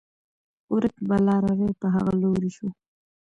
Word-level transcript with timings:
ورک 0.73 0.95
به 1.07 1.17
لاروی 1.25 1.71
په 1.81 1.87
هغه 1.95 2.13
لوري 2.23 2.51
شو 2.57 2.67